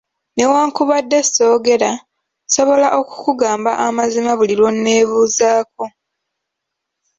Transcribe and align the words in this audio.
Newankubadde 0.35 1.19
soogera, 1.33 1.91
nsobola 2.47 2.87
okukugamba 2.99 3.71
amazima 3.87 4.31
buli 4.39 4.53
lw'oneebuuzaako. 4.59 5.85